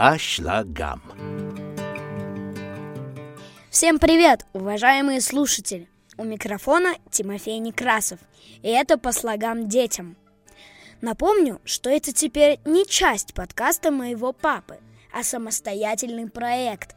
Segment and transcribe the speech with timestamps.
[0.00, 1.02] По слогам.
[3.68, 5.88] Всем привет, уважаемые слушатели!
[6.16, 8.20] У микрофона Тимофей Некрасов,
[8.62, 10.16] и это по слогам детям.
[11.00, 14.78] Напомню, что это теперь не часть подкаста моего папы,
[15.12, 16.94] а самостоятельный проект,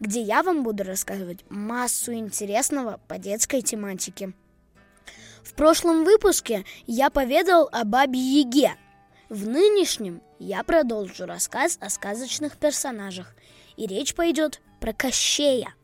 [0.00, 4.32] где я вам буду рассказывать массу интересного по детской тематике.
[5.42, 8.74] В прошлом выпуске я поведал о бабе Яге.
[9.28, 13.34] В нынешнем я продолжу рассказ о сказочных персонажах,
[13.76, 15.74] и речь пойдет про Кощея.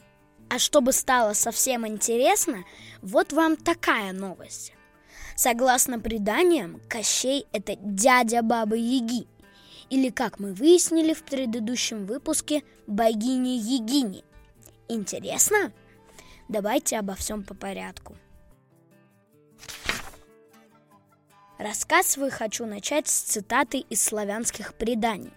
[0.48, 2.64] А чтобы стало совсем интересно,
[3.02, 4.72] вот вам такая новость.
[5.36, 9.26] Согласно преданиям, Кощей– это дядя Бабы Яги,
[9.90, 14.24] или, как мы выяснили в предыдущем выпуске, богини Егини.
[14.88, 15.70] Интересно?
[16.48, 18.16] Давайте обо всем по порядку.
[21.58, 25.32] Рассказ свой хочу начать с цитаты из славянских преданий.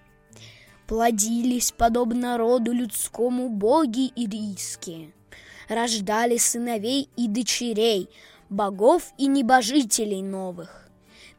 [0.88, 5.14] Плодились, подобно роду людскому, боги ирийские,
[5.70, 8.10] рождали сыновей и дочерей,
[8.50, 10.90] богов и небожителей новых.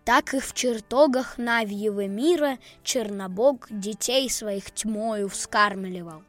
[0.05, 6.23] Так и в чертогах Навьего мира Чернобог детей своих тьмою вскармливал.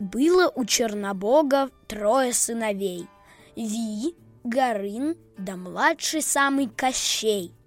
[0.00, 3.06] Было у Чернобога трое сыновей–
[3.56, 7.54] Ви, Горын, да младший самый Кощей–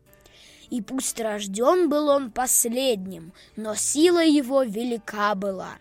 [0.73, 5.77] и пусть рожден был он последним, но сила его велика была.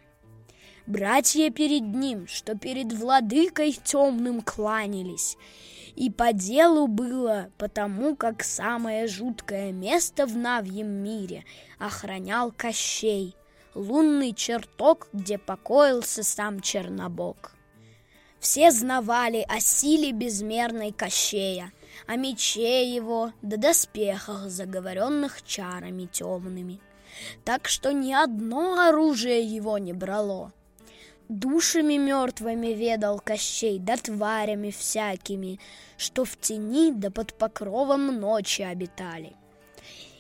[0.87, 5.39] Братья перед ним, что перед владыкой темным кланялись,
[5.97, 11.47] и по делу было, потому как самое жуткое место в Навьем мире
[11.79, 13.35] охранял Кощей,
[13.75, 17.53] лунный чертог, где покоился сам Чернобог.
[18.41, 21.73] Все знавали о силе безмерной Кощея—
[22.07, 26.81] о мече его, да доспехах, заговоренных чарами темными.
[27.45, 30.53] Так что ни одно оружие его не брало.
[31.29, 35.61] Душами мертвыми ведал Кощей, да тварями всякими,
[35.97, 39.35] что в тени да под покровом ночи обитали.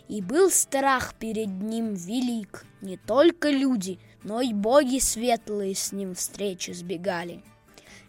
[0.09, 6.15] И был страх перед ним велик, не только люди, но и боги светлые с ним
[6.15, 7.43] встречи сбегали.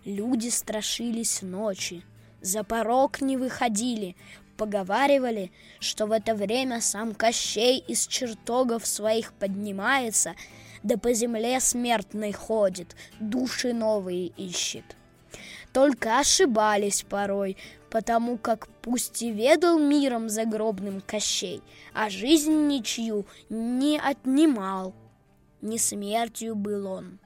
[0.06, 2.04] Люди страшились ночи,
[2.44, 4.16] за порог не выходили,
[4.58, 10.36] поговаривали, что в это время сам Кощей из чертогов своих поднимается,
[10.84, 14.84] да по земле смертной ходит, души новые ищет.
[15.72, 17.58] Только ошибались порой,
[17.90, 21.62] потому как пусть и ведал миром загробным Кощей,
[21.94, 24.94] а жизнь ничью не отнимал,
[25.62, 27.20] не смертью был он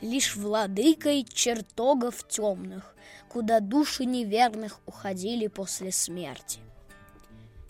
[0.00, 2.94] лишь владыкой чертогов темных,
[3.28, 6.60] куда души неверных уходили после смерти.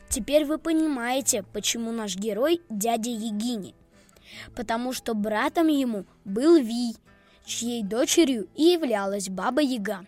[0.08, 3.74] Теперь вы понимаете, почему наш герой дядя Егини.
[4.54, 6.96] Потому что братом ему был Вий,
[7.44, 10.04] чьей дочерью и являлась Баба Яга.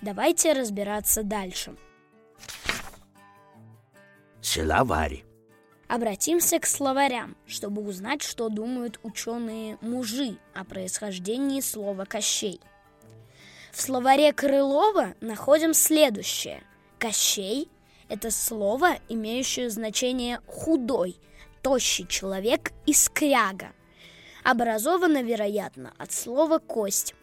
[0.00, 1.74] Давайте разбираться дальше.
[4.40, 5.24] Словарь.
[5.88, 12.60] Обратимся к словарям, чтобы узнать, что думают ученые-мужи о происхождении слова «Кощей».
[13.70, 16.62] В словаре Крылова находим следующее.
[16.98, 17.68] Кощей–
[18.08, 21.16] это слово, имеющее значение «худой»,
[21.60, 23.72] «тощий человек» и «скряга».
[24.42, 27.14] Образовано, вероятно, от слова «кость».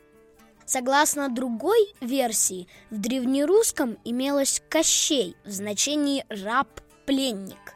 [0.66, 7.76] Согласно другой версии, в древнерусском имелось «кощей» в значении «раб-пленник»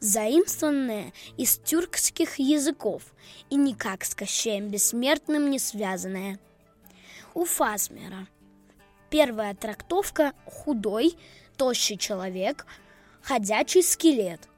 [0.00, 3.02] заимствованное из тюркских языков
[3.50, 6.38] и никак с Кощеем Бессмертным не связанное.
[7.34, 8.26] У Фасмера
[9.10, 11.16] первая трактовка– худой,
[11.56, 12.66] тощий человек,
[13.22, 14.48] ходячий скелет.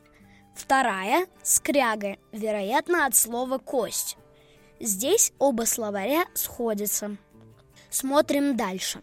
[0.55, 4.17] Вторая– скряга, вероятно, от слова «кость».
[4.79, 7.17] Здесь оба словаря сходятся.
[7.91, 9.03] Смотрим дальше.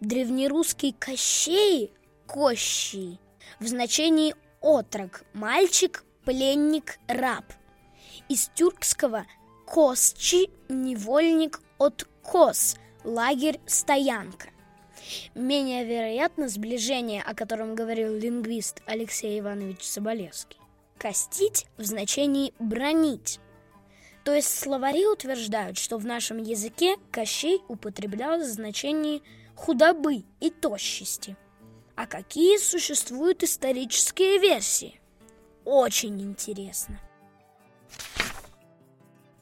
[0.00, 1.92] Древнерусский «кощей»–
[2.26, 3.20] «кощий»
[3.60, 4.34] в значении
[4.64, 7.44] отрок, мальчик, пленник, раб.
[8.28, 9.26] Из тюркского
[9.66, 14.48] косчи– невольник от кос, лагерь, стоянка.
[15.34, 20.58] Менее вероятно сближение, о котором говорил лингвист Алексей Иванович Соболевский.
[20.96, 23.40] Костить в значении бронить.
[24.24, 29.22] То есть словари утверждают, что в нашем языке Кощей употреблялось в значении
[29.54, 31.36] худобы и тощести–
[31.96, 35.00] а какие существуют исторические версии?
[35.64, 37.00] Очень интересно.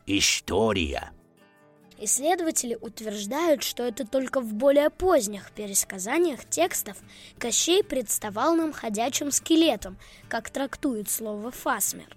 [0.06, 1.12] История.
[1.98, 6.96] Исследователи утверждают, что это только в более поздних пересказаниях текстов
[7.38, 9.96] Кощей представал нам ходячим скелетом,
[10.28, 12.16] как трактует слово «фасмер».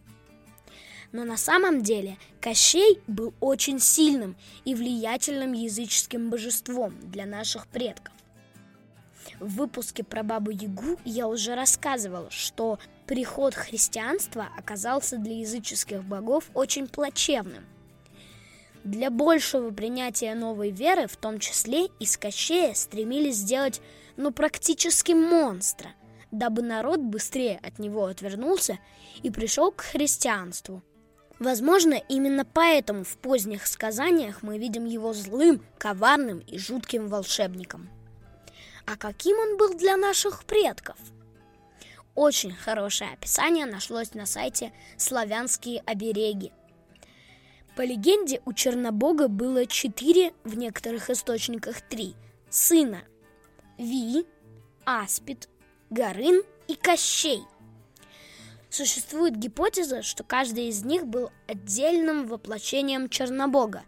[1.12, 4.36] Но на самом деле Кощей был очень сильным
[4.66, 8.15] и влиятельным языческим божеством для наших предков.
[9.40, 16.50] В выпуске про Бабу Ягу я уже рассказывал, что приход христианства оказался для языческих богов
[16.54, 17.66] очень плачевным.
[18.86, 23.82] Для большего принятия новой веры, в том числе из Кощея, стремились сделать
[24.16, 25.90] ну практически монстра,
[26.32, 28.80] дабы народ быстрее от него отвернулся
[29.24, 30.84] и пришел к христианству.
[31.40, 37.90] Возможно, именно поэтому в поздних сказаниях мы видим его злым, коварным и жутким волшебником.
[38.86, 40.98] А каким он был для наших предков?
[42.14, 46.52] Очень хорошее описание нашлось на сайте «Славянские обереги».
[47.76, 52.16] По легенде, у Чернобога было четыре, в некоторых источниках три,
[52.50, 53.02] сына–
[53.78, 54.26] Ви,
[54.86, 55.50] Аспид,
[55.90, 57.44] Горын и Кощей.
[58.70, 63.84] Существует гипотеза, что каждый из них был отдельным воплощением Чернобога,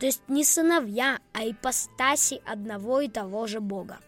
[0.00, 3.98] то есть не сыновья, а ипостаси одного и того же бога.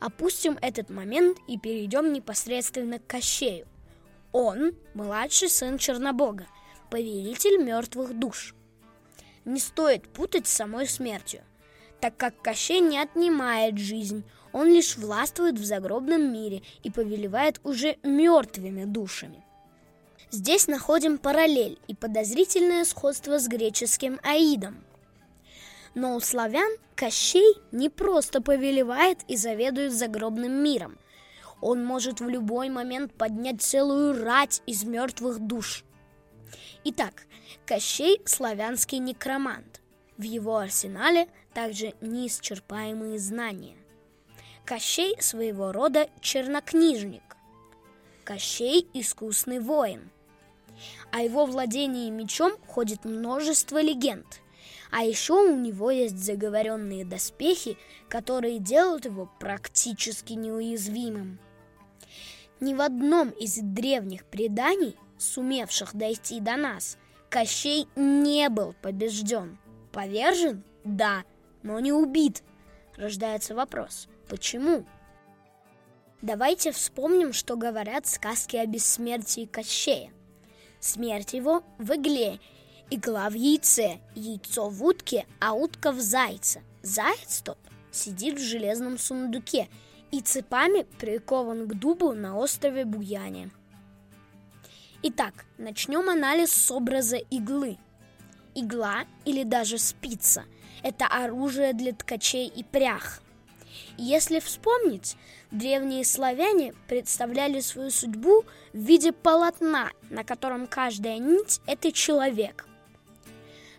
[0.00, 3.66] Опустим этот момент и перейдем непосредственно к Кощею.
[4.32, 6.46] Он– младший сын Чернобога,
[6.90, 8.54] повелитель мертвых душ.
[9.44, 11.42] Не стоит путать с самой смертью,
[12.00, 17.96] так как Кощей не отнимает жизнь, он лишь властвует в загробном мире и повелевает уже
[18.02, 19.44] мертвыми душами.
[20.30, 24.84] Здесь находим параллель и подозрительное сходство с греческим Аидом,
[25.98, 30.96] но у славян Кощей не просто повелевает и заведует загробным миром.
[31.60, 35.84] Он может в любой момент поднять целую рать из мертвых душ.
[36.84, 37.26] Итак,
[37.66, 39.80] Кощей– славянский некромант.
[40.16, 43.76] В его арсенале также неисчерпаемые знания.
[44.64, 47.36] Кощей– своего рода чернокнижник.
[48.22, 50.10] Кощей– искусный воин.
[51.10, 54.40] О его владении мечом ходит множество легенд–
[54.90, 57.76] а еще у него есть заговоренные доспехи,
[58.08, 61.38] которые делают его практически неуязвимым.
[62.60, 66.98] Ни в одном из древних преданий, сумевших дойти до нас,
[67.30, 69.58] Кощей не был побежден.
[69.92, 70.64] Повержен?
[70.84, 71.24] Да,
[71.62, 72.42] но не убит.
[72.96, 74.84] Рождается вопрос, почему?
[76.22, 80.10] Давайте вспомним, что говорят сказки о бессмертии Кощея.
[80.80, 82.40] Смерть его в игле
[82.90, 86.62] Игла в яйце, яйцо в утке, а утка в зайце.
[86.82, 87.58] Заяц тот
[87.90, 89.68] сидит в железном сундуке
[90.10, 93.50] и цепами прикован к дубу на острове Буяне.
[95.02, 97.76] Итак, начнем анализ с образа иглы.
[98.54, 100.44] Игла или даже спица–
[100.82, 103.20] это оружие для ткачей и прях.
[103.96, 105.16] Если вспомнить,
[105.50, 112.67] древние славяне представляли свою судьбу в виде полотна, на котором каждая нить– это человек.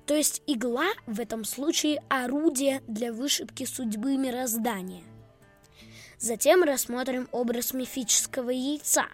[0.10, 5.04] То есть игла в этом случае орудие для вышибки судьбы мироздания.
[6.18, 9.06] Затем рассмотрим образ мифического яйца.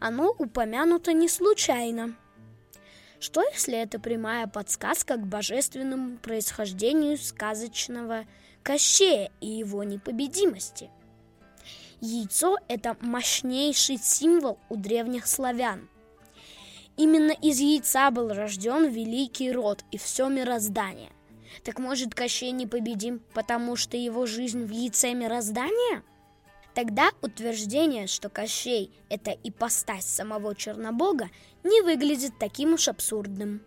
[0.00, 2.16] Оно упомянуто не случайно.
[3.20, 8.24] Что если это прямая подсказка к божественному происхождению сказочного
[8.62, 10.88] Кощея и его непобедимости?
[12.00, 15.90] Яйцо– это мощнейший символ у древних славян.
[16.96, 21.10] Именно из яйца был рожден великий род и все мироздание.
[21.64, 26.02] Так может Кощей непобедим, потому что его жизнь в яйце мироздания?
[26.74, 31.28] Тогда утверждение, что Кощей– это ипостась самого Чернобога,
[31.64, 33.62] не выглядит таким уж абсурдным.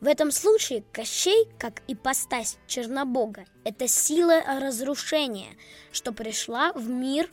[0.00, 5.56] В этом случае Кощей, как ипостась Чернобога, это сила разрушения,
[5.92, 7.30] что пришла в мир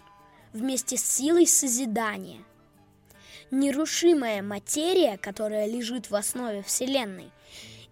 [0.54, 2.44] вместе с силой созидания
[3.52, 7.32] нерушимая материя, которая лежит в основе Вселенной.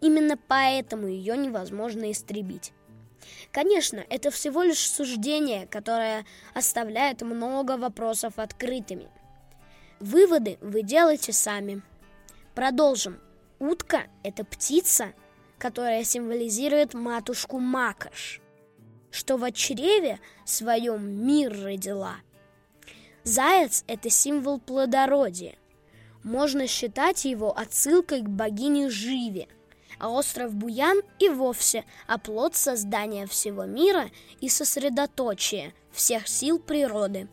[0.02, 2.74] Именно поэтому ее невозможно истребить.
[3.52, 9.10] Конечно, это всего лишь суждение, которое оставляет много вопросов открытыми.
[10.00, 11.82] Выводы вы делаете сами.
[12.54, 13.20] Продолжим.
[13.60, 15.14] Утка– это птица,
[15.58, 18.40] которая символизирует матушку Макаш,
[19.10, 22.18] что в чреве своем мир родила–
[23.28, 25.56] Заяц– это символ плодородия.
[26.24, 29.50] Можно считать его отсылкой к богине Живе,
[30.00, 37.28] а остров Буян и вовсе оплот создания всего мира и сосредоточия всех сил природы.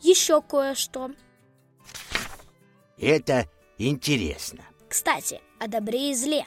[0.00, 1.10] Еще кое-что.
[2.96, 3.46] Это
[3.76, 4.64] интересно.
[4.88, 6.46] Кстати, о добре и зле.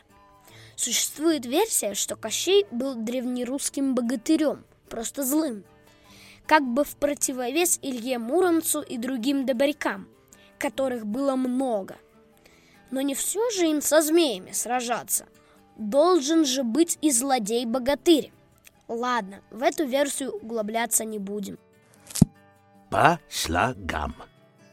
[0.75, 5.63] Существует версия, что Кощей был древнерусским богатырем, просто злым–
[6.45, 10.07] как бы в противовес Илье Муромцу и другим добрякам,
[10.59, 11.97] которых было много.
[12.91, 15.25] Но не все же им со змеями сражаться.
[15.77, 18.31] Должен же быть и злодей-богатырь.
[18.87, 21.57] Ладно, в эту версию углубляться не будем.
[22.89, 24.15] По слогам.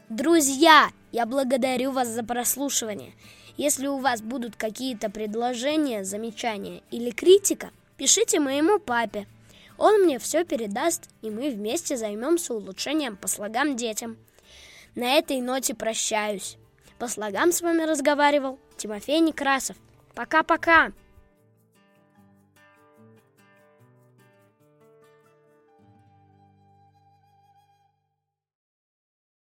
[0.09, 3.13] Друзья, я благодарю вас за прослушивание.
[3.57, 9.25] Если у вас будут какие-то предложения, замечания или критика, пишите моему папе.
[9.81, 14.15] Он мне все передаст, и мы вместе займемся улучшением по слогам детям.
[14.93, 16.57] На этой ноте прощаюсь.
[16.99, 19.75] По слогам с вами разговаривал Тимофей Некрасов.
[20.13, 20.91] Пока-пока!